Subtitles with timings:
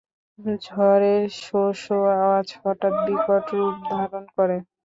[0.65, 4.57] ঝড়ের শো শো আওয়াজ হঠাৎ বিকটরূপ ধারণ করে।